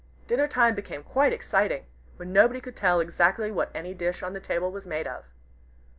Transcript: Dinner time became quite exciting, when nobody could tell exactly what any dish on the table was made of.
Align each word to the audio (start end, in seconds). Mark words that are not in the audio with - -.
Dinner 0.25 0.47
time 0.47 0.73
became 0.73 1.03
quite 1.03 1.31
exciting, 1.31 1.85
when 2.17 2.33
nobody 2.33 2.59
could 2.59 2.75
tell 2.75 2.99
exactly 2.99 3.51
what 3.51 3.69
any 3.75 3.93
dish 3.93 4.23
on 4.23 4.33
the 4.33 4.39
table 4.39 4.71
was 4.71 4.87
made 4.87 5.05
of. 5.05 5.25